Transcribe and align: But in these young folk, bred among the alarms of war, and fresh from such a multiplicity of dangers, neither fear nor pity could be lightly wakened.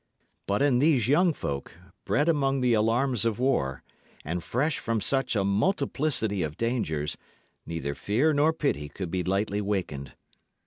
But 0.47 0.63
in 0.63 0.79
these 0.79 1.07
young 1.07 1.31
folk, 1.31 1.73
bred 2.05 2.27
among 2.27 2.61
the 2.61 2.73
alarms 2.73 3.23
of 3.23 3.37
war, 3.37 3.83
and 4.25 4.43
fresh 4.43 4.79
from 4.79 4.99
such 4.99 5.35
a 5.35 5.43
multiplicity 5.43 6.41
of 6.41 6.57
dangers, 6.57 7.19
neither 7.67 7.93
fear 7.93 8.33
nor 8.33 8.51
pity 8.51 8.89
could 8.89 9.11
be 9.11 9.23
lightly 9.23 9.61
wakened. 9.61 10.15